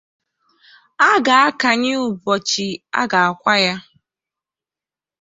a 1.07 1.09
ga-akànye 1.25 1.93
ụbọchị 2.07 2.67
a 2.99 3.01
ga-akwa 3.11 3.53
ya 3.65 3.75